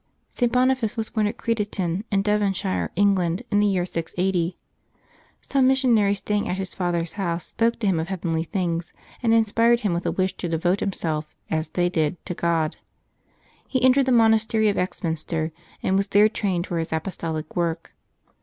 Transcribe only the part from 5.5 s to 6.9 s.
missionaries stay ing at his